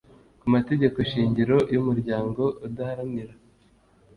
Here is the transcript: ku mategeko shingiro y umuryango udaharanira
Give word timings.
ku 0.39 0.45
mategeko 0.55 0.97
shingiro 1.11 1.57
y 1.73 1.75
umuryango 1.81 2.43
udaharanira 2.67 3.33